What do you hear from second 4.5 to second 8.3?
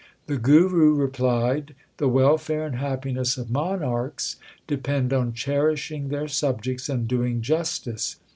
depend on cherishing their subjects and doing justice.